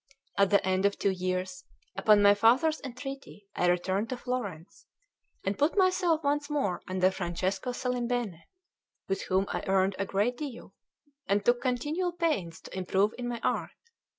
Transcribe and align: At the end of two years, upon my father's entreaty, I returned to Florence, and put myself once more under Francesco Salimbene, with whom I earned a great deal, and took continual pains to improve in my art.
At 0.35 0.49
the 0.49 0.67
end 0.67 0.87
of 0.87 0.97
two 0.97 1.11
years, 1.11 1.63
upon 1.95 2.23
my 2.23 2.33
father's 2.33 2.81
entreaty, 2.81 3.45
I 3.55 3.67
returned 3.67 4.09
to 4.09 4.17
Florence, 4.17 4.87
and 5.43 5.59
put 5.59 5.77
myself 5.77 6.23
once 6.23 6.49
more 6.49 6.81
under 6.87 7.11
Francesco 7.11 7.71
Salimbene, 7.71 8.41
with 9.07 9.21
whom 9.25 9.45
I 9.49 9.61
earned 9.67 9.95
a 9.99 10.07
great 10.07 10.37
deal, 10.37 10.73
and 11.27 11.45
took 11.45 11.61
continual 11.61 12.13
pains 12.13 12.59
to 12.61 12.75
improve 12.75 13.13
in 13.19 13.27
my 13.27 13.39
art. 13.43 13.69